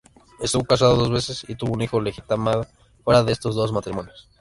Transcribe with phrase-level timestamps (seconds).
[0.39, 2.65] Estuvo casado dos veces y tuvo un hijo legitimado
[3.03, 4.27] fuera de estos dos matrimonios.